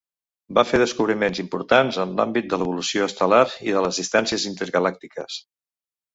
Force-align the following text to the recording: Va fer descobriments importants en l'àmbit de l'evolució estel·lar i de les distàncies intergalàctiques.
Va 0.57 0.61
fer 0.69 0.77
descobriments 0.81 1.41
importants 1.43 1.99
en 2.05 2.15
l'àmbit 2.21 2.47
de 2.55 2.59
l'evolució 2.63 3.11
estel·lar 3.11 3.43
i 3.69 3.77
de 3.77 3.85
les 3.89 4.01
distàncies 4.03 4.49
intergalàctiques. 4.55 5.39